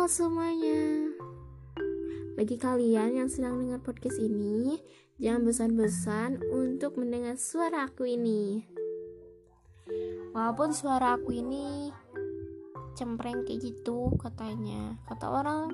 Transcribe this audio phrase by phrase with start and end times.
[0.00, 1.12] Halo semuanya.
[2.32, 4.80] Bagi kalian yang sedang dengar podcast ini,
[5.20, 8.64] jangan bosan-bosan untuk mendengar suara aku ini.
[10.32, 11.92] Walaupun suara aku ini
[12.96, 14.96] cempreng kayak gitu katanya.
[15.04, 15.68] Kata orang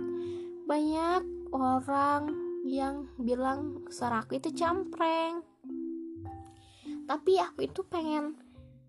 [0.67, 1.23] banyak
[1.55, 2.27] orang
[2.67, 5.39] yang bilang suara aku itu cempreng.
[7.07, 8.35] Tapi aku itu pengen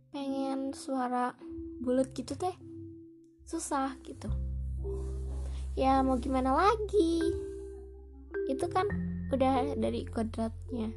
[0.09, 1.37] pengen suara
[1.77, 2.57] bulat gitu teh
[3.45, 4.33] susah gitu
[5.77, 7.21] ya mau gimana lagi?
[8.49, 8.89] Itu kan
[9.29, 10.89] udah dari kodratnya.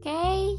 [0.00, 0.04] Oke.
[0.04, 0.58] Okay.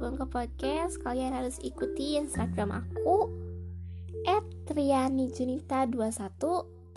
[0.00, 3.28] sebelum ke podcast kalian harus ikuti instagram aku
[4.24, 6.40] at Riani Junita 21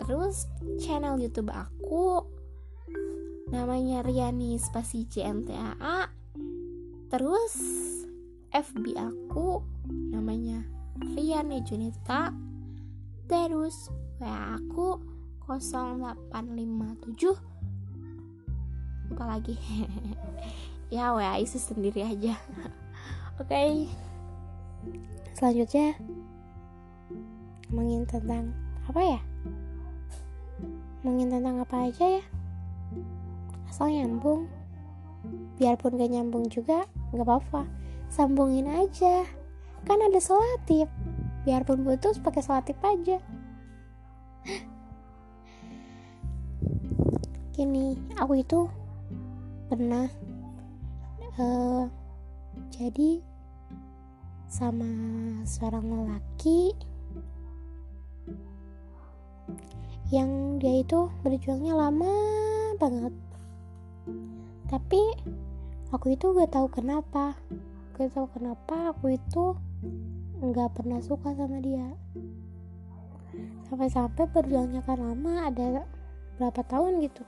[0.00, 0.48] terus
[0.80, 2.24] channel youtube aku
[3.52, 6.08] namanya Riani spasi JNTAA
[7.12, 7.52] terus
[8.56, 10.64] FB aku namanya
[11.12, 12.32] Riani Junita
[13.24, 13.88] terus
[14.20, 15.00] WA aku
[15.48, 17.36] 0857
[19.12, 19.54] apa lagi
[20.94, 22.34] ya WA isi sendiri aja.
[23.40, 23.50] Oke.
[23.50, 23.72] Okay.
[25.34, 25.98] selanjutnya
[27.68, 28.54] ngomongin tentang
[28.86, 29.20] apa ya?
[31.02, 32.24] Ngomongin tentang apa aja ya?
[33.68, 34.46] Asal nyambung.
[35.58, 37.66] Biarpun gak nyambung juga gak apa-apa.
[38.06, 39.26] Sambungin aja.
[39.84, 40.86] Kan ada solatif
[41.44, 43.20] biarpun putus pakai solatif aja.
[47.54, 48.66] Gini aku itu
[49.70, 50.08] pernah
[51.38, 51.86] uh,
[52.74, 53.22] jadi
[54.50, 54.86] sama
[55.46, 56.74] seorang lelaki
[60.12, 62.14] yang dia itu berjuangnya lama
[62.78, 63.14] banget.
[64.70, 65.02] Tapi
[65.90, 67.34] aku itu gak tahu kenapa.
[67.94, 69.58] Gak tau kenapa aku itu
[70.50, 71.94] nggak pernah suka sama dia.
[73.68, 75.88] Sampai-sampai berjalannya kan lama ada
[76.36, 77.24] berapa tahun gitu.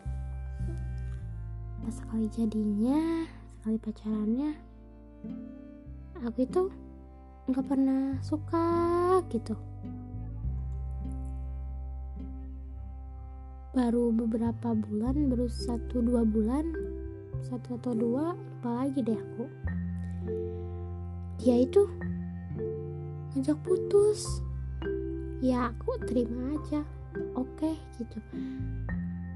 [1.81, 3.25] Pas sekali jadinya
[3.57, 4.51] sekali pacarannya
[6.27, 6.63] aku itu
[7.49, 8.67] nggak pernah suka
[9.33, 9.55] gitu.
[13.77, 16.65] Baru beberapa bulan baru satu dua bulan
[17.45, 18.33] satu atau dua
[18.67, 19.45] lupa lagi deh aku.
[21.39, 21.87] Dia itu
[23.37, 24.41] ngajak putus.
[25.45, 26.81] Ya aku terima aja.
[27.37, 28.17] Oke okay, gitu.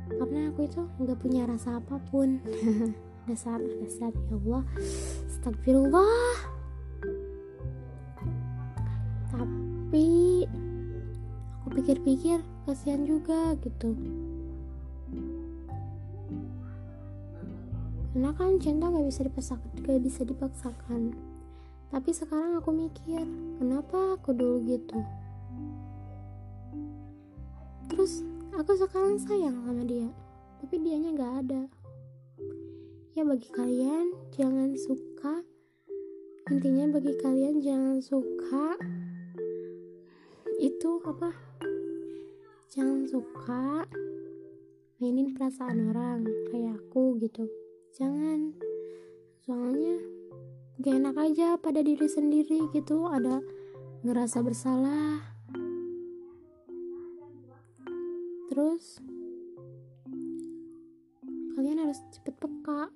[0.08, 2.40] Karena aku itu nggak punya rasa apa pun.
[3.28, 4.64] Dasar dasar ya Allah.
[5.28, 6.32] Astagfirullah.
[9.28, 10.08] Tapi
[11.60, 13.92] aku pikir-pikir kasihan juga gitu.
[18.10, 21.14] Karena kan cinta gak bisa dipaksakan gak bisa dipaksakan
[21.90, 23.26] tapi sekarang aku mikir,
[23.58, 24.98] kenapa aku dulu gitu?
[27.90, 28.22] Terus
[28.54, 30.06] aku sekarang sayang sama dia,
[30.62, 31.62] tapi dianya gak ada.
[33.18, 35.42] Ya bagi kalian jangan suka,
[36.46, 38.78] intinya bagi kalian jangan suka
[40.62, 41.34] itu apa?
[42.70, 43.82] Jangan suka
[45.02, 46.22] mainin perasaan orang
[46.54, 47.50] kayak aku gitu.
[47.98, 48.54] Jangan,
[49.42, 50.19] soalnya
[50.80, 53.44] gak enak aja pada diri sendiri gitu ada
[54.00, 55.20] ngerasa bersalah.
[58.48, 59.04] Terus
[61.52, 62.88] kalian harus cepet peka.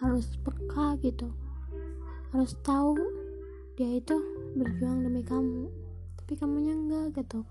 [0.00, 1.28] Harus peka gitu.
[2.32, 2.96] Harus tahu
[3.76, 4.16] dia itu
[4.58, 5.70] berjuang demi kamu
[6.18, 7.46] tapi kamunya enggak gitu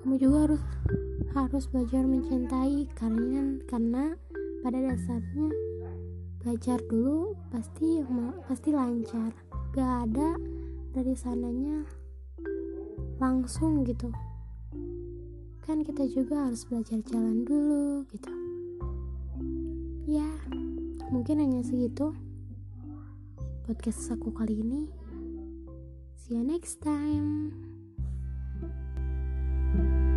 [0.00, 0.62] kamu juga harus
[1.36, 4.16] harus belajar mencintai karena karena
[4.64, 5.48] pada dasarnya
[6.40, 8.00] belajar dulu pasti
[8.48, 9.30] pasti lancar.
[9.76, 10.34] Gak ada
[10.96, 11.84] dari sananya
[13.20, 14.08] langsung gitu.
[15.68, 18.32] Kan kita juga harus belajar jalan dulu gitu.
[20.08, 20.26] Ya
[21.12, 22.16] mungkin hanya segitu
[23.68, 24.88] podcast aku kali ini.
[26.16, 27.79] See you next time
[29.74, 30.09] you